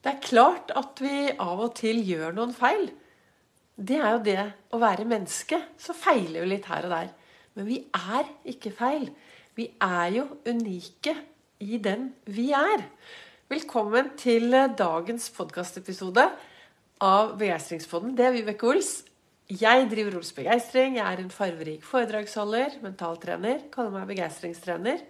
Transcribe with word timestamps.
Det 0.00 0.14
er 0.14 0.22
klart 0.24 0.70
at 0.72 1.00
vi 1.04 1.28
av 1.34 1.58
og 1.60 1.74
til 1.76 1.98
gjør 2.08 2.32
noen 2.32 2.54
feil. 2.56 2.86
Det 3.76 3.98
er 4.00 4.14
jo 4.14 4.22
det 4.24 4.44
å 4.72 4.80
være 4.80 5.04
menneske. 5.08 5.58
Så 5.76 5.92
feiler 5.96 6.46
vi 6.46 6.54
litt 6.54 6.68
her 6.70 6.88
og 6.88 6.94
der. 6.94 7.10
Men 7.56 7.68
vi 7.68 7.82
er 7.92 8.30
ikke 8.48 8.72
feil. 8.72 9.10
Vi 9.58 9.66
er 9.84 10.14
jo 10.14 10.24
unike 10.48 11.14
i 11.60 11.76
den 11.84 12.10
vi 12.32 12.48
er. 12.56 12.86
Velkommen 13.52 14.14
til 14.16 14.56
dagens 14.78 15.28
podkastepisode 15.36 16.24
av 17.04 17.36
Begeistringspodden. 17.36 18.16
Det 18.16 18.24
er 18.24 18.36
Vibeke 18.38 18.72
Ols. 18.72 18.92
Jeg 19.52 19.88
driver 19.90 20.16
Ols 20.22 20.32
Begeistring. 20.32 20.96
Jeg 20.96 21.04
er 21.04 21.20
en 21.20 21.34
farverik 21.34 21.84
foredragsholder, 21.84 22.80
mentaltrener, 22.86 23.66
kaller 23.74 23.98
meg 23.98 24.08
begeistringstrener. 24.14 25.04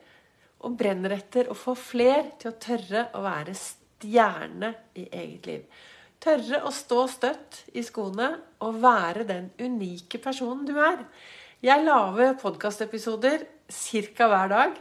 Og 0.67 0.75
brenner 0.81 1.15
etter 1.15 1.47
å 1.47 1.55
få 1.55 1.79
fler 1.79 2.35
til 2.41 2.51
å 2.51 2.59
tørre 2.59 3.11
å 3.15 3.23
være 3.23 3.55
stjerne 4.01 4.75
i 4.97 5.07
eget 5.13 5.47
liv. 5.47 5.65
Tørre 6.21 6.63
å 6.69 6.73
stå 6.73 7.07
støtt 7.09 7.63
i 7.73 7.85
skoene 7.85 8.35
og 8.65 8.81
være 8.83 9.25
den 9.29 9.51
unike 9.61 10.21
personen 10.21 10.67
du 10.69 10.75
er. 10.77 11.05
Jeg 11.65 11.85
lager 11.85 12.37
podkastepisoder 12.41 13.45
ca. 13.69 14.29
hver 14.29 14.49
dag. 14.49 14.79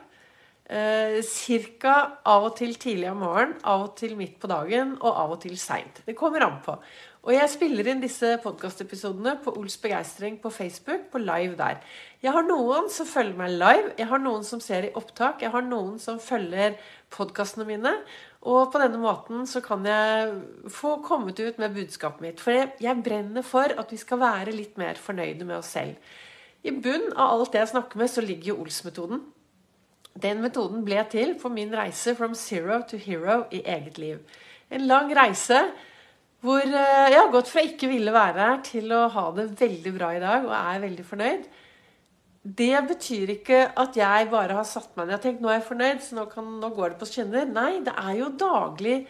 Eh, 0.69 1.19
Ca. 1.25 2.19
av 2.23 2.43
og 2.45 2.57
til 2.59 2.75
tidlig 2.75 3.09
om 3.09 3.23
morgenen, 3.23 3.55
av 3.65 3.87
og 3.87 3.95
til 3.97 4.15
midt 4.15 4.37
på 4.39 4.47
dagen 4.47 4.97
og 4.99 5.09
av 5.09 5.31
og 5.33 5.41
til 5.41 5.57
seint. 5.57 6.03
Det 6.05 6.15
kommer 6.15 6.45
an 6.45 6.59
på. 6.61 6.75
Og 7.25 7.33
jeg 7.33 7.51
spiller 7.51 7.87
inn 7.89 8.03
disse 8.03 8.35
podkastepisodene 8.43 9.39
på 9.43 9.55
Ols 9.57 9.79
Begeistring 9.81 10.37
på 10.39 10.51
Facebook, 10.53 11.09
på 11.11 11.19
live 11.23 11.57
der. 11.57 11.81
Jeg 12.19 12.33
har 12.35 12.43
noen 12.43 12.89
som 12.91 13.07
følger 13.07 13.37
meg 13.39 13.53
live, 13.55 13.91
jeg 13.95 14.09
har 14.09 14.19
noen 14.19 14.41
som 14.43 14.59
ser 14.59 14.89
i 14.89 14.95
opptak, 14.99 15.39
jeg 15.39 15.53
har 15.53 15.63
noen 15.63 15.93
som 16.03 16.17
følger 16.19 16.73
podkastene 17.15 17.63
mine. 17.63 17.93
Og 18.43 18.73
på 18.73 18.81
denne 18.81 18.99
måten 18.99 19.45
så 19.47 19.61
kan 19.63 19.87
jeg 19.87 20.33
få 20.75 20.97
kommet 21.05 21.39
ut 21.39 21.61
med 21.63 21.77
budskapet 21.77 22.25
mitt. 22.25 22.43
For 22.43 22.75
jeg 22.83 23.03
brenner 23.05 23.45
for 23.47 23.71
at 23.71 23.93
vi 23.95 23.99
skal 24.01 24.19
være 24.19 24.55
litt 24.55 24.75
mer 24.79 24.99
fornøyde 24.99 25.47
med 25.47 25.61
oss 25.61 25.71
selv. 25.77 25.95
I 26.67 26.73
bunn 26.75 27.07
av 27.15 27.37
alt 27.37 27.53
det 27.55 27.61
jeg 27.61 27.71
snakker 27.71 28.01
med, 28.01 28.11
så 28.11 28.23
ligger 28.25 28.51
jo 28.51 28.57
Ols-metoden. 28.65 29.23
Den 30.19 30.43
metoden 30.43 30.83
ble 30.83 30.99
til 31.07 31.37
på 31.39 31.51
min 31.53 31.71
reise 31.71 32.17
from 32.19 32.35
zero 32.35 32.81
to 32.89 32.99
hero 32.99 33.45
i 33.55 33.61
eget 33.63 33.95
liv. 34.01 34.19
En 34.67 34.83
lang 34.91 35.07
reise 35.15 35.61
hvor 36.43 36.59
eh, 36.63 37.07
jeg 37.13 37.19
har 37.19 37.31
gått 37.31 37.51
fra 37.51 37.63
ikke 37.63 37.87
ville 37.91 38.11
være 38.15 38.43
her 38.43 38.59
til 38.67 38.91
å 38.95 39.05
ha 39.11 39.25
det 39.35 39.49
veldig 39.59 39.95
bra 39.95 40.11
i 40.15 40.21
dag 40.23 40.47
og 40.47 40.55
er 40.55 40.83
veldig 40.83 41.07
fornøyd. 41.07 41.49
Det 42.43 42.75
betyr 42.87 43.33
ikke 43.33 43.63
at 43.77 43.97
jeg 43.99 44.29
bare 44.31 44.55
har 44.55 44.67
satt 44.67 44.93
meg 44.95 45.09
ned 45.09 45.17
og 45.17 45.23
tenkt 45.25 45.41
nå 45.43 45.49
er 45.51 45.57
jeg 45.59 45.67
fornøyd, 45.67 46.03
så 46.03 46.15
nå, 46.15 46.23
kan, 46.31 46.45
nå 46.61 46.69
går 46.75 46.93
det 46.93 46.99
på 47.01 47.09
skinner. 47.09 47.49
Nei, 47.49 47.81
det 47.83 47.95
er 47.99 48.13
jo 48.21 48.29
daglig 48.39 49.01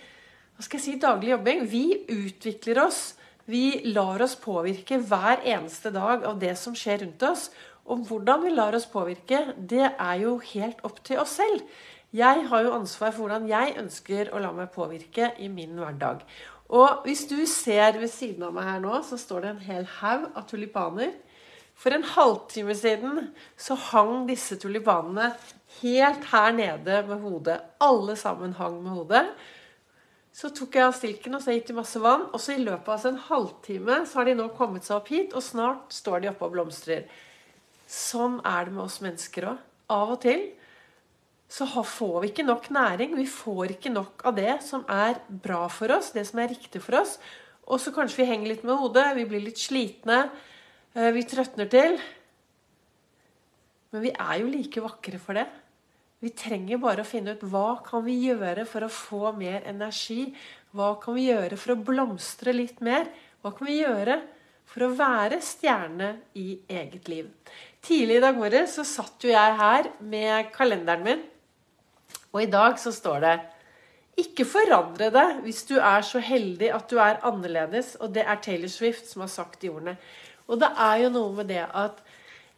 hva 0.59 0.66
skal 0.66 0.75
jeg 0.75 0.83
si, 0.83 0.94
daglig 0.99 1.30
jobbing. 1.31 1.61
Vi 1.71 1.83
utvikler 2.11 2.81
oss. 2.83 3.13
Vi 3.49 3.80
lar 3.95 4.19
oss 4.25 4.33
påvirke 4.36 4.97
hver 4.99 5.45
eneste 5.47 5.94
dag 5.95 6.25
av 6.27 6.41
det 6.41 6.52
som 6.59 6.75
skjer 6.75 7.05
rundt 7.05 7.23
oss. 7.23 7.45
Og 7.88 8.03
hvordan 8.09 8.44
vi 8.44 8.52
lar 8.52 8.75
oss 8.75 8.89
påvirke, 8.89 9.53
det 9.55 9.86
er 9.88 10.17
jo 10.19 10.36
helt 10.52 10.83
opp 10.83 10.99
til 11.08 11.21
oss 11.23 11.38
selv. 11.39 11.64
Jeg 12.11 12.43
har 12.49 12.66
jo 12.66 12.73
ansvar 12.75 13.14
for 13.14 13.23
hvordan 13.23 13.47
jeg 13.47 13.77
ønsker 13.80 14.33
å 14.33 14.41
la 14.43 14.52
meg 14.58 14.73
påvirke 14.73 15.31
i 15.39 15.47
min 15.53 15.80
hverdag. 15.80 16.25
Og 16.69 17.05
hvis 17.05 17.23
du 17.30 17.38
ser 17.49 17.97
ved 18.02 18.11
siden 18.11 18.43
av 18.49 18.53
meg 18.53 18.67
her 18.67 18.83
nå, 18.83 18.99
så 19.05 19.17
står 19.17 19.45
det 19.45 19.53
en 19.53 19.66
hel 19.69 19.88
haug 19.99 20.27
av 20.33 20.45
tulipaner. 20.49 21.16
For 21.80 21.95
en 21.95 22.03
halvtime 22.03 22.75
siden 22.75 23.30
så 23.59 23.77
hang 23.89 24.25
disse 24.27 24.58
tulipanene 24.59 25.31
helt 25.80 26.25
her 26.33 26.52
nede 26.55 26.99
med 27.08 27.23
hodet. 27.23 27.61
Alle 27.80 28.17
sammen 28.19 28.58
hang 28.58 28.81
med 28.83 28.97
hodet. 28.97 29.23
Så 30.36 30.52
tok 30.55 30.75
jeg 30.75 30.86
av 30.86 30.94
stilken 30.95 31.36
og 31.38 31.44
så 31.44 31.55
gitt 31.55 31.71
de 31.71 31.77
masse 31.77 31.99
vann. 32.03 32.27
Og 32.33 32.44
så 32.44 32.58
i 32.58 32.61
løpet 32.66 32.91
av 32.94 33.08
en 33.09 33.23
halvtime 33.30 34.02
så 34.03 34.19
har 34.19 34.30
de 34.30 34.36
nå 34.41 34.49
kommet 34.59 34.86
seg 34.88 34.99
opp 34.99 35.09
hit, 35.11 35.33
og 35.33 35.44
snart 35.44 35.95
står 35.95 36.23
de 36.23 36.31
oppe 36.33 36.47
og 36.47 36.55
blomstrer. 36.58 37.08
Sånn 37.89 38.37
er 38.45 38.67
det 38.67 38.76
med 38.76 38.86
oss 38.86 38.99
mennesker 39.03 39.49
òg. 39.53 39.65
Av 39.89 40.11
og 40.14 40.20
til 40.21 40.49
så 41.49 41.65
får 41.65 42.20
vi 42.21 42.30
ikke 42.30 42.45
nok 42.45 42.67
næring. 42.76 43.15
Vi 43.17 43.26
får 43.26 43.73
ikke 43.73 43.89
nok 43.89 44.21
av 44.30 44.36
det 44.37 44.59
som 44.61 44.83
er 44.86 45.17
bra 45.27 45.64
for 45.73 45.89
oss, 45.95 46.11
det 46.14 46.27
som 46.30 46.43
er 46.43 46.52
riktig 46.52 46.83
for 46.83 46.99
oss. 46.99 47.15
Og 47.65 47.82
så 47.82 47.93
kanskje 47.95 48.21
vi 48.21 48.30
henger 48.30 48.52
litt 48.52 48.67
med 48.67 48.77
hodet, 48.77 49.08
vi 49.17 49.26
blir 49.30 49.42
litt 49.42 49.58
slitne, 49.58 50.27
vi 50.94 51.23
trøtner 51.30 51.70
til. 51.72 51.98
Men 53.94 54.05
vi 54.05 54.14
er 54.14 54.36
jo 54.42 54.52
like 54.52 54.83
vakre 54.83 55.22
for 55.22 55.38
det. 55.38 55.45
Vi 56.20 56.33
trenger 56.36 56.82
bare 56.82 57.05
å 57.05 57.08
finne 57.08 57.38
ut 57.38 57.45
hva 57.48 57.80
kan 57.86 58.04
vi 58.04 58.17
gjøre 58.26 58.66
for 58.67 58.86
å 58.86 58.92
få 58.92 59.32
mer 59.38 59.64
energi. 59.70 60.27
Hva 60.76 60.94
kan 61.02 61.16
vi 61.16 61.30
gjøre 61.30 61.58
for 61.58 61.73
å 61.73 61.82
blomstre 61.88 62.54
litt 62.55 62.83
mer? 62.86 63.08
Hva 63.39 63.54
kan 63.55 63.70
vi 63.70 63.80
gjøre 63.80 64.20
for 64.70 64.86
å 64.86 64.94
være 64.98 65.39
stjerne 65.42 66.11
i 66.38 66.60
eget 66.67 67.08
liv? 67.10 67.32
Tidlig 67.82 68.20
i 68.20 68.23
dag 68.26 68.38
morges 68.38 68.76
så 68.76 68.86
satt 68.86 69.23
jo 69.23 69.32
jeg 69.32 69.60
her 69.61 69.94
med 70.04 70.52
kalenderen 70.54 71.06
min 71.08 71.27
og 72.30 72.44
i 72.44 72.50
dag 72.50 72.77
så 72.80 72.92
står 72.94 73.23
det 73.23 73.36
ikke 74.20 74.45
forandre 74.48 75.10
deg 75.14 75.39
hvis 75.45 75.64
du 75.70 75.77
er 75.80 76.04
så 76.06 76.21
heldig 76.21 76.71
at 76.76 76.89
du 76.92 77.00
er 77.02 77.21
annerledes. 77.26 77.95
Og 78.04 78.14
det 78.14 78.26
er 78.26 78.42
Taylor 78.44 78.71
Swift 78.71 79.10
som 79.10 79.23
har 79.26 79.32
sagt 79.32 79.61
de 79.64 79.71
ordene. 79.71 79.95
Og 80.49 80.60
det 80.61 80.70
er 80.82 81.04
jo 81.05 81.14
noe 81.14 81.33
med 81.37 81.52
det 81.52 81.64
at 81.67 82.02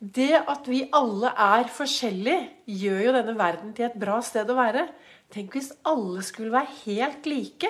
det 0.02 0.34
at 0.40 0.66
vi 0.66 0.82
alle 0.98 1.30
er 1.38 1.68
forskjellige, 1.70 2.48
gjør 2.66 3.02
jo 3.06 3.16
denne 3.20 3.36
verden 3.38 3.74
til 3.78 3.86
et 3.86 3.98
bra 4.02 4.18
sted 4.26 4.50
å 4.50 4.58
være. 4.58 4.88
Tenk 5.30 5.54
hvis 5.54 5.70
alle 5.86 6.24
skulle 6.26 6.56
være 6.56 6.74
helt 6.88 7.28
like. 7.30 7.70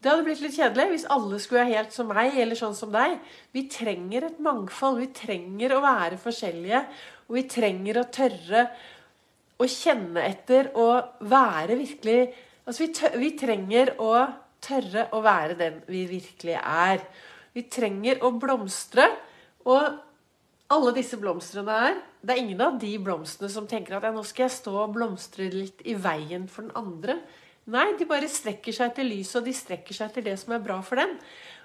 Det 0.00 0.08
hadde 0.08 0.24
blitt 0.24 0.40
litt 0.40 0.56
kjedelig 0.56 0.86
hvis 0.94 1.08
alle 1.12 1.36
skulle 1.42 1.66
være 1.66 1.74
helt 1.76 1.92
som 1.92 2.08
meg 2.08 2.38
eller 2.40 2.56
sånn 2.56 2.76
som 2.78 2.88
deg. 2.94 3.18
Vi 3.52 3.66
trenger 3.68 4.30
et 4.30 4.40
mangfold. 4.40 5.02
Vi 5.02 5.10
trenger 5.12 5.76
å 5.76 5.82
være 5.84 6.16
forskjellige. 6.22 6.80
Og 7.28 7.36
vi 7.36 7.44
trenger 7.52 8.00
å 8.00 8.08
tørre 8.08 8.62
å 9.60 9.68
kjenne 9.68 10.24
etter 10.24 10.72
og 10.80 11.26
være 11.28 11.76
virkelig 11.82 12.22
Altså, 12.70 12.84
vi, 12.84 13.08
vi, 13.18 13.28
trenger 13.40 13.88
å 13.98 14.12
tørre 14.62 15.06
å 15.16 15.22
være 15.24 15.56
den 15.58 15.78
vi 15.90 16.04
virkelig 16.06 16.54
er. 16.60 17.00
Vi 17.56 17.64
trenger 17.72 18.20
å 18.22 18.30
blomstre. 18.36 19.08
Og 19.68 19.98
alle 20.70 20.92
disse 20.96 21.18
blomstene 21.20 21.74
her 21.74 21.98
Det 22.22 22.32
er 22.32 22.40
ingen 22.42 22.60
av 22.62 22.78
de 22.80 22.92
blomstene 23.02 23.50
som 23.52 23.66
tenker 23.68 23.96
at 23.96 24.06
ja, 24.06 24.12
nå 24.14 24.22
skal 24.28 24.46
jeg 24.46 24.56
stå 24.58 24.74
og 24.84 24.94
blomstre 24.94 25.48
litt 25.52 25.80
i 25.88 25.96
veien 25.96 26.46
for 26.48 26.66
den 26.66 26.76
andre. 26.78 27.16
Nei, 27.70 27.86
de 27.96 28.06
bare 28.08 28.28
strekker 28.28 28.74
seg 28.74 28.90
etter 28.90 29.06
lyset, 29.06 29.38
og 29.40 29.48
de 29.48 29.54
strekker 29.56 29.96
seg 29.96 30.10
etter 30.10 30.26
det 30.26 30.36
som 30.40 30.52
er 30.56 30.62
bra 30.64 30.80
for 30.84 31.00
dem. 31.00 31.14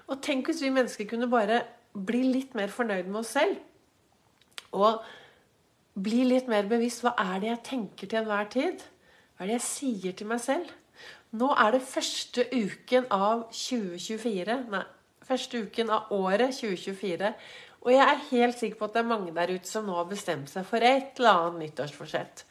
Og 0.08 0.20
tenk 0.24 0.48
hvis 0.48 0.62
vi 0.64 0.72
mennesker 0.72 1.08
kunne 1.10 1.28
bare 1.28 1.60
bli 1.92 2.22
litt 2.30 2.56
mer 2.56 2.72
fornøyd 2.72 3.08
med 3.08 3.20
oss 3.20 3.34
selv. 3.36 3.60
Og 4.76 5.04
bli 5.96 6.24
litt 6.28 6.48
mer 6.48 6.68
bevisst. 6.68 7.04
Hva 7.04 7.14
er 7.20 7.40
det 7.42 7.50
jeg 7.50 7.62
tenker 7.70 8.10
til 8.10 8.22
enhver 8.22 8.50
tid? 8.52 8.84
Hva 9.36 9.44
er 9.44 9.52
det 9.52 9.58
jeg 9.58 9.68
sier 9.68 10.16
til 10.16 10.30
meg 10.30 10.42
selv? 10.44 10.72
Nå 11.36 11.50
er 11.52 11.74
det 11.74 11.84
første 11.84 12.46
uken 12.52 13.08
av 13.12 13.48
2024. 13.50 14.58
Nei, 14.72 14.84
første 15.26 15.64
uken 15.66 15.92
av 15.92 16.12
året 16.14 16.54
2024. 16.60 17.32
Og 17.86 17.92
jeg 17.94 18.02
er 18.02 18.24
helt 18.32 18.58
sikker 18.58 18.80
på 18.80 18.88
at 18.88 18.96
det 18.96 19.02
er 19.04 19.12
mange 19.12 19.32
der 19.34 19.52
ute 19.54 19.70
som 19.70 19.86
nå 19.86 19.94
har 19.94 20.08
bestemt 20.10 20.50
seg 20.50 20.66
for 20.66 20.82
et 20.82 21.20
eller 21.20 21.44
annet 21.46 21.68
nyttårsforsett. 21.68 22.42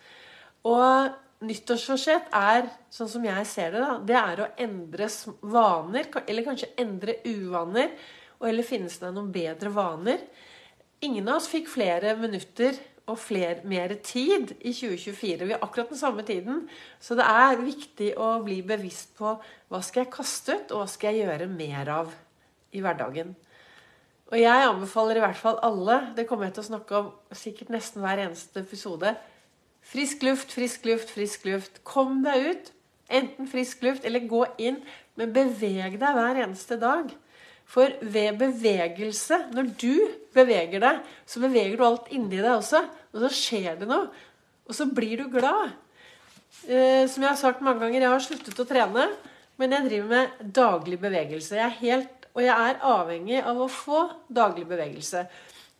Og 0.71 1.11
nyttårsforsett 1.45 2.31
er, 2.39 2.69
sånn 2.93 3.11
som 3.11 3.25
jeg 3.27 3.49
ser 3.49 3.75
det, 3.75 3.81
da, 3.83 3.97
det 3.99 4.15
er 4.21 4.41
å 4.41 4.49
endre 4.65 5.09
vaner. 5.43 6.07
Eller 6.23 6.47
kanskje 6.47 6.71
endre 6.79 7.19
uvaner. 7.27 7.91
Og 8.39 8.47
eller 8.47 8.67
finnes 8.67 8.95
det 9.01 9.11
noen 9.11 9.31
bedre 9.35 9.71
vaner? 9.75 10.23
Ingen 11.03 11.27
av 11.27 11.41
oss 11.41 11.51
fikk 11.51 11.67
flere 11.73 12.15
minutter 12.17 12.79
og 13.11 13.19
flere, 13.21 13.59
mer 13.67 13.91
tid 14.07 14.55
i 14.61 14.71
2024. 14.71 15.45
Vi 15.45 15.53
har 15.53 15.61
akkurat 15.61 15.91
den 15.91 15.99
samme 15.99 16.23
tiden. 16.25 16.63
Så 17.03 17.19
det 17.19 17.27
er 17.27 17.59
viktig 17.59 18.13
å 18.17 18.37
bli 18.45 18.61
bevisst 18.65 19.13
på 19.19 19.35
hva 19.35 19.83
skal 19.83 20.05
jeg 20.05 20.15
kaste 20.15 20.55
ut, 20.55 20.71
og 20.71 20.85
hva 20.85 20.87
skal 20.89 21.11
jeg 21.11 21.27
gjøre 21.27 21.51
mer 21.51 21.91
av 21.99 22.15
i 22.71 22.81
hverdagen. 22.83 23.35
Og 24.33 24.39
jeg 24.41 24.67
anbefaler 24.67 25.19
i 25.19 25.23
hvert 25.23 25.37
fall 25.37 25.59
alle, 25.65 25.99
det 26.17 26.25
kommer 26.29 26.47
jeg 26.47 26.55
til 26.57 26.63
å 26.63 26.69
snakke 26.71 26.97
om 26.97 27.11
sikkert 27.35 27.71
nesten 27.75 28.01
hver 28.01 28.23
eneste 28.25 28.63
episode 28.63 29.13
Frisk 29.85 30.23
luft, 30.25 30.49
frisk 30.49 30.87
luft, 30.89 31.11
frisk 31.13 31.43
luft. 31.45 31.75
Kom 31.85 32.23
deg 32.25 32.47
ut. 32.49 32.71
Enten 33.13 33.45
frisk 33.45 33.83
luft 33.85 34.05
eller 34.07 34.23
gå 34.25 34.41
inn, 34.57 34.79
men 35.13 35.33
beveg 35.35 35.99
deg 36.01 36.17
hver 36.17 36.39
eneste 36.41 36.79
dag. 36.81 37.11
For 37.69 37.93
ved 38.01 38.39
bevegelse, 38.41 39.39
når 39.53 39.69
du 39.81 39.93
beveger 40.33 40.81
deg, 40.81 41.01
så 41.29 41.41
beveger 41.43 41.77
du 41.77 41.85
alt 41.85 42.09
inni 42.13 42.39
deg 42.39 42.51
også. 42.55 42.81
Og 43.13 43.23
så 43.25 43.31
skjer 43.33 43.77
det 43.77 43.89
noe. 43.89 44.09
Og 44.65 44.77
så 44.77 44.89
blir 44.89 45.21
du 45.21 45.29
glad. 45.33 45.73
Eh, 46.65 47.05
som 47.09 47.21
jeg 47.21 47.29
har 47.29 47.39
sagt 47.39 47.63
mange 47.65 47.83
ganger, 47.83 48.01
jeg 48.01 48.13
har 48.13 48.25
sluttet 48.25 48.61
å 48.61 48.67
trene, 48.69 49.07
men 49.61 49.73
jeg 49.75 49.89
driver 49.89 50.11
med 50.11 50.53
daglig 50.55 50.99
bevegelse. 51.01 51.57
Jeg 51.57 51.65
er 51.65 51.81
helt, 51.81 52.24
og 52.35 52.43
jeg 52.43 52.51
er 52.69 52.81
avhengig 52.83 53.37
av 53.39 53.59
å 53.63 53.69
få 53.71 54.01
daglig 54.27 54.65
bevegelse. 54.67 55.23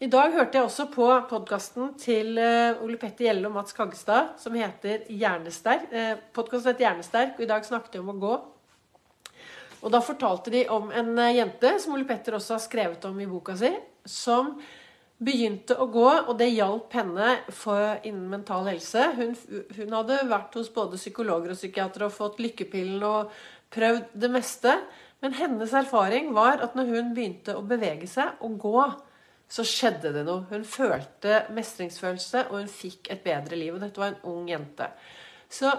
I 0.04 0.08
dag 0.12 0.34
hørte 0.36 0.58
jeg 0.58 0.68
også 0.68 0.86
på 0.92 1.08
podkasten 1.30 1.94
til 2.00 2.40
eh, 2.40 2.80
Ole 2.84 2.98
Petter 3.00 3.28
Gjelle 3.28 3.48
og 3.48 3.56
Mats 3.56 3.76
Kaggestad, 3.76 4.34
som 4.40 4.56
heter 4.56 5.06
Hjernesterk. 5.12 5.86
Eh, 5.92 6.18
Podkasten 6.36 6.74
heter 6.74 6.88
Hjernesterk, 6.88 7.36
og 7.38 7.44
i 7.44 7.50
dag 7.50 7.68
snakket 7.68 7.96
de 7.96 8.02
om 8.04 8.12
å 8.12 8.18
gå. 8.20 8.34
Og 9.86 9.94
da 9.94 10.02
fortalte 10.04 10.52
de 10.52 10.66
om 10.72 10.90
en 10.96 11.14
eh, 11.20 11.38
jente, 11.38 11.76
som 11.84 11.96
Ole 11.96 12.08
Petter 12.08 12.36
også 12.36 12.58
har 12.58 12.64
skrevet 12.64 13.08
om 13.08 13.20
i 13.24 13.28
boka 13.30 13.56
si, 13.60 13.72
som 14.08 14.56
begynte 15.16 15.78
å 15.80 15.88
gå, 15.92 16.08
og 16.26 16.36
det 16.40 16.52
hjalp 16.52 16.96
henne 16.96 17.38
for, 17.56 17.96
innen 18.04 18.28
mental 18.32 18.68
helse. 18.68 19.10
Hun, 19.16 19.36
hun, 19.78 19.96
hadde 19.96 20.24
vært 20.28 20.56
hos 20.60 20.72
både 20.76 21.00
psykologer 21.00 21.56
og 21.56 21.60
psykiatere 21.60 22.10
og 22.10 22.16
fått 22.16 22.44
lykkepillen 22.44 23.04
og 23.08 23.32
prøvd 23.76 24.12
det 24.24 24.32
meste. 24.32 24.76
Men 25.26 25.34
hennes 25.34 25.72
erfaring 25.74 26.28
var 26.38 26.62
at 26.62 26.76
når 26.78 26.92
hun 26.92 27.08
begynte 27.18 27.56
å 27.58 27.64
bevege 27.66 28.06
seg 28.06 28.44
og 28.46 28.60
gå, 28.62 28.82
så 29.50 29.64
skjedde 29.66 30.12
det 30.14 30.22
noe. 30.28 30.44
Hun 30.52 30.62
følte 30.70 31.40
mestringsfølelse, 31.56 32.44
og 32.52 32.60
hun 32.60 32.70
fikk 32.70 33.10
et 33.10 33.24
bedre 33.26 33.58
liv. 33.58 33.74
Og 33.74 33.82
dette 33.82 34.02
var 34.02 34.14
en 34.14 34.28
ung 34.30 34.52
jente. 34.52 34.92
Så 35.50 35.72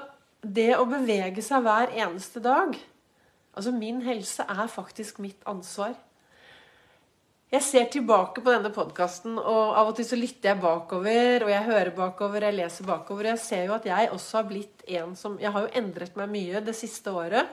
det 0.42 0.72
å 0.74 0.88
bevege 0.90 1.44
seg 1.46 1.62
hver 1.62 1.94
eneste 1.94 2.42
dag 2.42 2.74
Altså, 3.56 3.70
min 3.72 4.02
helse 4.04 4.44
er 4.52 4.66
faktisk 4.68 5.16
mitt 5.24 5.46
ansvar. 5.48 5.94
Jeg 7.48 7.64
ser 7.64 7.86
tilbake 7.88 8.42
på 8.44 8.52
denne 8.52 8.68
podkasten, 8.74 9.38
og 9.38 9.78
av 9.80 9.88
og 9.88 9.96
til 9.96 10.04
så 10.04 10.18
lytter 10.18 10.50
jeg 10.50 10.60
bakover, 10.60 11.46
og 11.46 11.52
jeg 11.54 11.64
hører 11.70 11.92
bakover, 11.96 12.44
jeg 12.44 12.56
leser 12.58 12.84
bakover. 12.84 13.30
Og 13.30 13.32
jeg 13.32 13.42
ser 13.46 13.64
jo 13.70 13.78
at 13.78 13.88
jeg 13.88 14.10
også 14.12 14.42
har 14.42 14.50
blitt 14.50 14.84
en 14.98 15.16
som 15.16 15.38
Jeg 15.40 15.54
har 15.54 15.64
jo 15.64 15.72
endret 15.80 16.20
meg 16.20 16.34
mye 16.34 16.60
det 16.66 16.76
siste 16.76 17.16
året. 17.16 17.48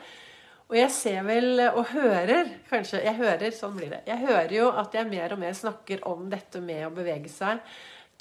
Og 0.72 0.78
jeg 0.78 0.92
ser 0.96 1.26
vel, 1.28 1.60
og 1.74 1.90
hører 1.92 2.48
kanskje 2.70 3.04
Jeg 3.04 3.18
hører, 3.20 3.52
sånn 3.56 3.76
blir 3.78 3.92
det. 3.92 4.04
Jeg 4.08 4.24
hører 4.24 4.54
jo 4.56 4.70
at 4.72 4.96
jeg 4.96 5.10
mer 5.10 5.36
og 5.36 5.42
mer 5.42 5.58
snakker 5.58 6.06
om 6.10 6.30
dette 6.32 6.62
med 6.64 6.86
å 6.88 6.94
bevege 6.94 7.32
seg. 7.32 7.60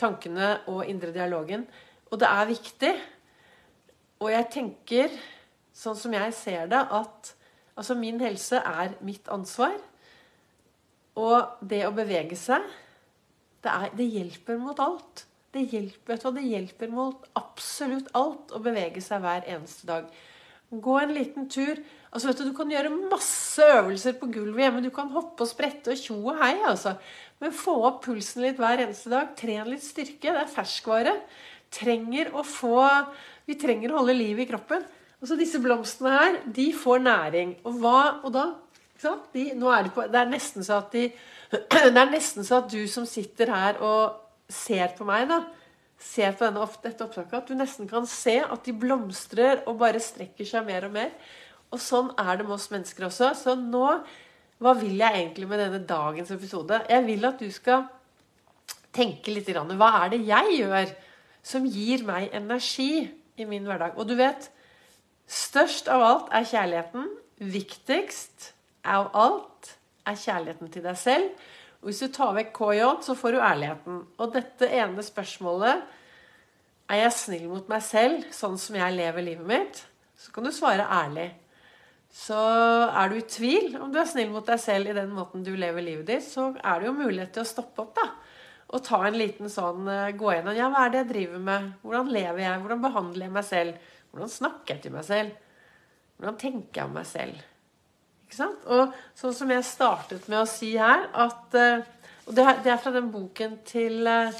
Tankene 0.00 0.56
og 0.72 0.84
indre 0.90 1.12
dialogen. 1.14 1.66
Og 2.10 2.18
det 2.20 2.28
er 2.28 2.50
viktig. 2.50 2.92
Og 4.22 4.30
jeg 4.32 4.48
tenker, 4.52 5.14
sånn 5.72 5.96
som 5.98 6.12
jeg 6.14 6.34
ser 6.36 6.68
det, 6.70 6.82
at 6.82 7.32
altså 7.78 7.96
min 7.98 8.20
helse 8.22 8.58
er 8.58 8.96
mitt 9.06 9.30
ansvar. 9.32 9.78
Og 11.18 11.64
det 11.68 11.84
å 11.86 11.94
bevege 11.94 12.36
seg, 12.38 12.64
det, 13.62 13.70
er, 13.70 13.94
det 13.96 14.08
hjelper 14.08 14.60
mot 14.60 14.78
alt. 14.82 15.26
Det 15.52 15.66
hjelper, 15.68 16.20
det 16.32 16.44
hjelper 16.48 16.92
mot 16.92 17.26
absolutt 17.36 18.08
alt 18.16 18.54
å 18.56 18.60
bevege 18.64 19.02
seg 19.04 19.20
hver 19.24 19.44
eneste 19.52 19.88
dag. 19.88 20.08
Gå 20.72 20.94
en 21.00 21.12
liten 21.12 21.48
tur. 21.52 21.76
Altså, 22.12 22.28
vet 22.28 22.38
Du 22.40 22.48
du 22.48 22.56
kan 22.56 22.70
gjøre 22.70 22.92
masse 23.10 23.60
øvelser 23.60 24.16
på 24.20 24.30
gulvet 24.32 24.64
hjemme. 24.64 24.82
Du 24.84 24.90
kan 24.94 25.10
hoppe 25.12 25.44
og 25.44 25.50
sprette 25.50 25.92
og 25.92 26.00
tjo 26.00 26.16
og 26.16 26.40
hei. 26.40 26.54
altså. 26.64 26.94
Men 27.40 27.52
få 27.52 27.74
opp 27.88 28.04
pulsen 28.06 28.46
litt 28.46 28.60
hver 28.60 28.80
eneste 28.80 29.12
dag. 29.12 29.34
Tren 29.36 29.68
litt 29.68 29.84
styrke. 29.84 30.32
Det 30.32 30.40
er 30.44 30.48
ferskvare. 30.48 31.14
Trenger 31.72 32.32
å 32.36 32.44
få, 32.44 32.80
vi 33.48 33.56
trenger 33.60 33.92
å 33.92 34.00
holde 34.00 34.16
liv 34.16 34.40
i 34.40 34.48
kroppen. 34.48 34.84
Og 35.20 35.28
så 35.28 35.36
Disse 35.38 35.60
blomstene 35.62 36.12
her, 36.12 36.40
de 36.46 36.72
får 36.74 37.04
næring. 37.04 37.56
Og 37.68 37.78
hva 37.82 37.98
og 38.24 38.32
da? 38.34 38.46
De, 39.02 39.48
er 39.50 39.82
det, 39.82 39.92
på, 39.94 40.04
det 40.06 40.18
er 40.20 40.28
de 40.30 41.08
Det 41.94 42.00
er 42.00 42.10
nesten 42.12 42.46
så 42.46 42.60
at 42.62 42.68
du 42.70 42.84
som 42.88 43.06
sitter 43.08 43.50
her 43.50 43.80
og 43.82 44.20
ser 44.52 44.94
på 44.96 45.04
meg, 45.08 45.26
da, 45.28 45.40
ser 46.02 46.34
på 46.36 46.46
denne, 46.46 46.66
dette 46.82 47.06
opptaket, 47.06 47.38
at 47.38 47.48
du 47.48 47.56
nesten 47.56 47.88
kan 47.90 48.06
se 48.10 48.38
at 48.42 48.66
de 48.66 48.74
blomstrer 48.76 49.62
og 49.70 49.78
bare 49.80 50.02
strekker 50.02 50.48
seg 50.48 50.66
mer 50.66 50.88
og 50.88 50.94
mer. 50.96 51.14
Og 51.72 51.80
sånn 51.80 52.10
er 52.20 52.36
det 52.36 52.46
med 52.46 52.56
oss 52.58 52.68
mennesker 52.72 53.08
også. 53.08 53.32
Så 53.38 53.56
nå 53.58 53.86
Hva 54.62 54.76
vil 54.78 54.94
jeg 54.94 55.16
egentlig 55.18 55.48
med 55.50 55.58
denne 55.58 55.80
dagens 55.88 56.28
episode? 56.30 56.76
Jeg 56.86 57.02
vil 57.02 57.24
at 57.26 57.40
du 57.40 57.48
skal 57.50 57.88
tenke 58.94 59.32
litt 59.34 59.48
grann, 59.48 59.72
Hva 59.74 60.04
er 60.04 60.12
det 60.12 60.20
jeg 60.28 60.58
gjør 60.60 60.92
som 61.42 61.66
gir 61.66 62.04
meg 62.06 62.28
energi 62.36 63.08
i 63.34 63.46
min 63.48 63.66
hverdag? 63.66 63.96
Og 63.98 64.06
du 64.06 64.14
vet 64.18 64.50
Størst 65.32 65.88
av 65.88 66.02
alt 66.04 66.32
er 66.34 66.44
kjærligheten. 66.44 67.08
Viktigst 67.40 68.52
av 68.84 69.08
alt 69.16 69.70
er 70.06 70.18
kjærligheten 70.18 70.70
til 70.74 70.84
deg 70.84 70.98
selv. 71.00 71.30
Og 71.82 71.90
hvis 71.90 72.02
du 72.04 72.12
tar 72.14 72.34
vekk 72.36 72.52
KJ, 72.54 72.82
så 73.02 73.16
får 73.18 73.34
du 73.34 73.42
ærligheten. 73.42 74.00
Og 74.22 74.34
dette 74.34 74.70
ene 74.70 75.02
spørsmålet 75.02 75.82
Er 76.92 76.98
jeg 77.06 77.14
snill 77.16 77.46
mot 77.48 77.68
meg 77.70 77.82
selv, 77.86 78.26
sånn 78.34 78.58
som 78.60 78.76
jeg 78.76 78.94
lever 78.94 79.24
livet 79.24 79.48
mitt? 79.48 79.78
Så 80.18 80.30
kan 80.34 80.44
du 80.44 80.52
svare 80.54 80.84
ærlig. 80.86 81.30
Så 82.12 82.36
er 82.36 83.08
du 83.08 83.16
i 83.16 83.24
tvil 83.24 83.78
om 83.80 83.92
du 83.92 83.96
er 83.98 84.08
snill 84.10 84.28
mot 84.30 84.44
deg 84.46 84.60
selv 84.60 84.90
i 84.90 84.96
den 84.96 85.14
måten 85.16 85.44
du 85.46 85.54
lever 85.56 85.82
livet 85.82 86.10
ditt, 86.10 86.26
så 86.26 86.50
er 86.60 86.82
det 86.82 86.90
jo 86.90 86.98
mulighet 86.98 87.32
til 87.32 87.42
å 87.42 87.48
stoppe 87.48 87.86
opp, 87.86 87.94
da. 87.96 88.04
Og 88.72 88.84
ta 88.84 89.00
en 89.06 89.16
liten 89.16 89.48
sånn 89.52 89.88
eh, 89.88 90.12
gå 90.16 90.28
gjennom. 90.32 90.56
Ja, 90.56 90.68
hva 90.72 90.84
er 90.84 90.92
det 90.92 91.00
jeg 91.02 91.10
driver 91.12 91.40
med? 91.48 91.70
Hvordan 91.84 92.12
lever 92.12 92.44
jeg? 92.44 92.60
Hvordan 92.60 92.84
behandler 92.84 93.26
jeg 93.26 93.34
meg 93.34 93.48
selv? 93.48 93.88
Hvordan 94.12 94.32
snakker 94.32 94.74
jeg 94.74 94.84
til 94.84 94.94
meg 94.94 95.08
selv? 95.08 95.32
Hvordan 96.20 96.38
tenker 96.40 96.80
jeg 96.82 96.88
om 96.88 96.94
meg 97.00 97.08
selv? 97.08 97.40
Og 98.40 98.94
sånn 99.18 99.34
som 99.36 99.50
jeg 99.52 99.66
startet 99.66 100.28
med 100.28 100.40
å 100.40 100.48
si 100.48 100.72
her, 100.78 101.08
at 101.12 101.58
eh, 101.58 101.84
Og 102.22 102.36
det 102.38 102.70
er 102.70 102.78
fra 102.78 102.92
den 102.94 103.08
boken 103.10 103.56
til 103.66 104.06
eh, 104.06 104.30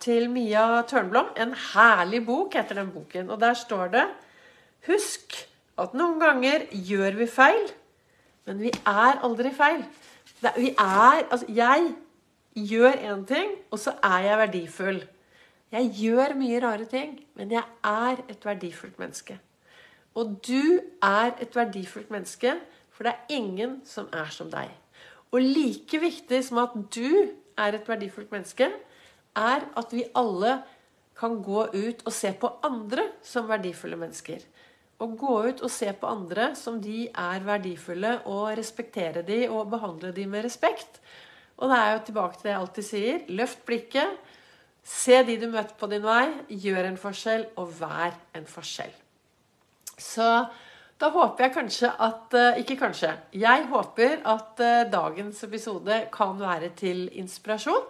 til 0.00 0.30
Mia 0.30 0.82
Tørnblom. 0.82 1.30
En 1.36 1.54
herlig 1.54 2.24
bok 2.26 2.54
heter 2.58 2.80
den 2.80 2.90
boken. 2.90 3.30
Og 3.30 3.40
der 3.40 3.54
står 3.54 3.92
det 3.94 4.06
Husk 4.88 5.36
at 5.80 5.94
noen 5.94 6.18
ganger 6.20 6.66
gjør 6.72 7.18
vi 7.20 7.26
feil, 7.28 7.66
men 8.48 8.60
vi 8.64 8.72
er 8.72 9.20
aldri 9.24 9.52
feil. 9.52 9.84
Det, 10.40 10.54
vi 10.56 10.72
er 10.72 11.26
Altså, 11.30 11.46
jeg 11.48 11.94
gjør 12.56 12.96
én 12.96 13.24
ting, 13.28 13.52
og 13.70 13.78
så 13.78 13.94
er 14.02 14.24
jeg 14.24 14.38
verdifull. 14.38 15.00
Jeg 15.70 15.92
gjør 16.00 16.34
mye 16.34 16.60
rare 16.64 16.84
ting, 16.90 17.20
men 17.36 17.52
jeg 17.52 17.62
er 17.84 18.24
et 18.28 18.44
verdifullt 18.44 18.98
menneske. 18.98 19.38
Og 20.18 20.40
du 20.46 20.80
er 21.02 21.36
et 21.40 21.56
verdifullt 21.56 22.10
menneske, 22.10 22.56
for 23.00 23.08
det 23.08 23.14
er 23.16 23.38
ingen 23.40 23.78
som 23.88 24.10
er 24.12 24.28
som 24.28 24.50
deg. 24.52 24.68
Og 25.32 25.40
like 25.40 25.96
viktig 26.02 26.42
som 26.44 26.58
at 26.60 26.74
du 26.92 27.30
er 27.56 27.76
et 27.78 27.88
verdifullt 27.88 28.28
menneske, 28.34 28.68
er 29.40 29.64
at 29.64 29.94
vi 29.96 30.04
alle 30.20 30.58
kan 31.16 31.38
gå 31.40 31.62
ut 31.72 32.04
og 32.04 32.12
se 32.12 32.34
på 32.36 32.50
andre 32.66 33.06
som 33.24 33.48
verdifulle 33.48 33.96
mennesker. 33.96 34.44
Å 35.00 35.08
gå 35.16 35.38
ut 35.48 35.62
og 35.64 35.72
se 35.72 35.88
på 35.96 36.12
andre 36.12 36.50
som 36.60 36.76
de 36.84 37.06
er 37.08 37.46
verdifulle, 37.46 38.18
og 38.28 38.52
respektere 38.60 39.24
de 39.24 39.46
og 39.48 39.70
behandle 39.72 40.12
de 40.12 40.26
med 40.28 40.44
respekt. 40.44 41.00
Og 41.56 41.72
det 41.72 41.78
er 41.80 41.94
jo 41.94 42.02
tilbake 42.04 42.36
til 42.36 42.50
det 42.50 42.52
jeg 42.52 42.60
alltid 42.60 42.88
sier. 42.90 43.22
Løft 43.40 43.64
blikket. 43.68 44.18
Se 44.84 45.22
de 45.24 45.40
du 45.40 45.48
møter 45.48 45.72
på 45.80 45.88
din 45.88 46.04
vei. 46.04 46.26
Gjør 46.52 46.90
en 46.90 47.00
forskjell, 47.00 47.48
og 47.56 47.72
vær 47.80 48.12
en 48.36 48.44
forskjell. 48.48 48.92
Så 49.96 50.28
da 51.00 51.08
håper 51.14 51.46
jeg 51.46 51.54
kanskje 51.54 51.90
at 51.96 52.34
eh, 52.36 52.60
Ikke 52.60 52.76
kanskje. 52.76 53.14
Jeg 53.32 53.66
håper 53.70 54.20
at 54.28 54.60
eh, 54.60 54.86
dagens 54.92 55.42
episode 55.46 56.02
kan 56.12 56.40
være 56.40 56.72
til 56.76 57.08
inspirasjon. 57.16 57.86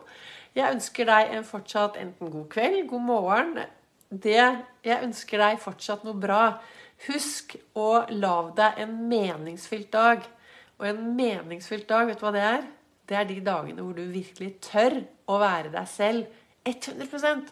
Jeg 0.54 0.74
ønsker 0.74 1.06
deg 1.06 1.34
en 1.34 1.46
fortsatt 1.46 1.98
enten 1.98 2.30
god 2.30 2.48
kveld, 2.50 2.84
god 2.90 3.06
morgen 3.06 3.60
det, 4.10 4.58
Jeg 4.84 5.04
ønsker 5.06 5.38
deg 5.38 5.62
fortsatt 5.62 6.04
noe 6.06 6.18
bra. 6.18 6.58
Husk 7.06 7.56
å 7.78 8.04
lage 8.10 8.56
deg 8.58 8.82
en 8.84 8.96
meningsfylt 9.08 9.92
dag. 9.92 10.26
Og 10.80 10.88
en 10.88 11.04
meningsfylt 11.16 11.88
dag, 11.88 12.08
vet 12.08 12.18
du 12.18 12.26
hva 12.26 12.34
det 12.34 12.42
er? 12.46 12.66
Det 13.06 13.16
er 13.18 13.26
de 13.28 13.40
dagene 13.42 13.82
hvor 13.82 13.94
du 13.94 14.04
virkelig 14.10 14.56
tør 14.66 15.00
å 15.30 15.38
være 15.42 15.72
deg 15.74 15.88
selv 15.90 16.26
100% 16.66 17.48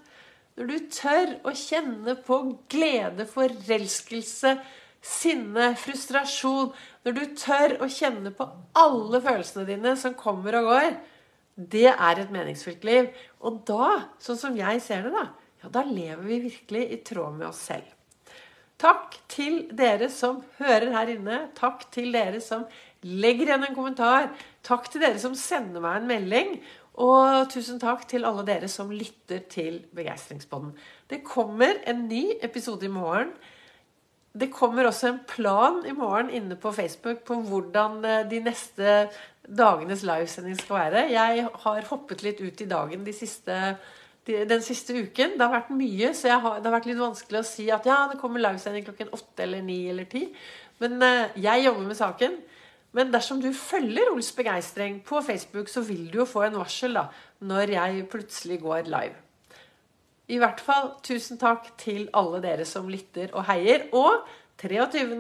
Når 0.59 0.69
du 0.69 0.91
tør 0.91 1.33
å 1.47 1.55
kjenne 1.55 2.15
på 2.27 2.39
glede, 2.71 3.27
forelskelse, 3.31 4.57
sinne, 5.05 5.73
frustrasjon 5.79 6.73
Når 7.07 7.17
du 7.17 7.23
tør 7.39 7.77
å 7.85 7.91
kjenne 7.93 8.33
på 8.35 8.47
alle 8.79 9.21
følelsene 9.25 9.67
dine 9.69 9.95
som 10.01 10.17
kommer 10.19 10.59
og 10.61 10.71
går 10.73 10.97
Det 11.75 11.89
er 11.91 12.23
et 12.23 12.33
meningsfylt 12.35 12.85
liv. 12.87 13.13
Og 13.43 13.63
da, 13.67 14.09
sånn 14.23 14.39
som 14.41 14.59
jeg 14.59 14.83
ser 14.85 15.09
det, 15.09 15.15
da, 15.15 15.25
ja, 15.63 15.71
da 15.75 15.83
lever 15.87 16.23
vi 16.27 16.43
virkelig 16.47 16.85
i 16.95 17.01
tråd 17.07 17.39
med 17.41 17.49
oss 17.49 17.65
selv. 17.71 17.89
Takk 18.79 19.17
til 19.27 19.65
dere 19.75 20.07
som 20.15 20.45
hører 20.61 20.93
her 20.95 21.11
inne. 21.17 21.39
Takk 21.59 21.89
til 21.95 22.13
dere 22.15 22.39
som 22.43 22.63
legger 23.03 23.51
igjen 23.51 23.67
en 23.67 23.75
kommentar. 23.75 24.29
Takk 24.67 24.87
til 24.93 25.03
dere 25.03 25.19
som 25.19 25.35
sender 25.35 25.83
meg 25.83 25.99
en 25.99 26.07
melding. 26.13 26.55
Og 26.99 27.51
tusen 27.51 27.79
takk 27.83 28.07
til 28.11 28.27
alle 28.27 28.45
dere 28.47 28.71
som 28.71 28.91
lytter 28.95 29.43
til 29.51 29.81
Begeistringspodden. 29.95 30.73
Det 31.11 31.25
kommer 31.27 31.79
en 31.91 32.07
ny 32.11 32.25
episode 32.43 32.87
i 32.87 32.93
morgen. 32.93 33.35
Det 34.39 34.51
kommer 34.55 34.87
også 34.87 35.09
en 35.11 35.23
plan 35.27 35.81
i 35.89 35.95
morgen 35.97 36.31
inne 36.31 36.59
på 36.61 36.73
Facebook 36.77 37.25
på 37.27 37.41
hvordan 37.49 38.05
eh, 38.05 38.27
de 38.31 38.43
neste 38.45 38.99
dagenes 39.49 40.05
livesending 40.07 40.59
skal 40.61 40.77
være. 40.83 41.07
Jeg 41.15 41.47
har 41.65 41.89
hoppet 41.89 42.23
litt 42.23 42.43
ut 42.45 42.61
i 42.63 42.69
dagen 42.69 43.07
de 43.07 43.17
siste 43.17 43.57
den 44.29 44.61
siste 44.61 44.93
uken. 44.93 45.37
Det 45.39 45.45
har 45.45 45.55
vært 45.55 45.73
mye, 45.73 46.13
så 46.17 46.37
har, 46.37 46.59
det 46.61 46.69
har 46.69 46.77
vært 46.77 46.89
litt 46.91 47.01
vanskelig 47.01 47.41
å 47.41 47.49
si 47.49 47.69
at 47.73 47.87
ja, 47.89 48.03
det 48.11 48.19
kommer 48.21 48.43
livesending 48.45 48.85
klokken 48.85 49.13
åtte 49.17 49.45
eller 49.47 49.63
ni 49.65 49.79
eller 49.89 50.09
ti. 50.11 50.27
Men 50.83 50.99
uh, 51.01 51.31
jeg 51.39 51.65
jobber 51.65 51.87
med 51.89 51.99
saken. 51.99 52.37
Men 52.97 53.13
dersom 53.13 53.41
du 53.41 53.51
følger 53.53 54.11
Ols 54.13 54.31
begeistring 54.37 55.01
på 55.07 55.21
Facebook, 55.25 55.69
så 55.69 55.83
vil 55.85 56.07
du 56.13 56.23
jo 56.23 56.29
få 56.29 56.47
en 56.47 56.57
varsel 56.61 56.97
da, 56.97 57.09
når 57.45 57.75
jeg 57.75 58.07
plutselig 58.13 58.61
går 58.63 58.89
live. 58.89 59.28
I 60.29 60.39
hvert 60.41 60.61
fall 60.61 60.91
tusen 61.05 61.41
takk 61.41 61.71
til 61.81 62.09
alle 62.17 62.43
dere 62.45 62.67
som 62.69 62.89
lytter 62.93 63.33
og 63.33 63.47
heier. 63.49 63.87
Og 63.97 64.27
23. 64.61 65.15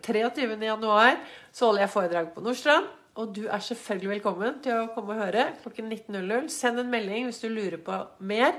23. 0.00 0.46
januar 0.64 1.18
så 1.52 1.68
holder 1.68 1.84
jeg 1.84 1.92
foredrag 1.92 2.30
på 2.32 2.44
Nordstrand. 2.44 2.88
Og 3.20 3.34
du 3.36 3.44
er 3.46 3.62
selvfølgelig 3.62 4.16
velkommen 4.16 4.56
til 4.64 4.80
å 4.80 4.88
komme 4.94 5.14
og 5.14 5.20
høre 5.26 5.50
klokken 5.60 5.92
19.00. 5.92 6.48
Send 6.50 6.82
en 6.82 6.90
melding 6.90 7.28
hvis 7.28 7.44
du 7.44 7.50
lurer 7.52 7.78
på 7.84 8.00
mer. 8.26 8.56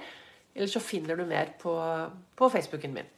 Eller 0.55 0.72
så 0.72 0.79
finner 0.79 1.17
du 1.19 1.25
mer 1.27 1.55
på, 1.60 1.74
på 2.38 2.51
Facebooken 2.53 2.95
min. 2.95 3.14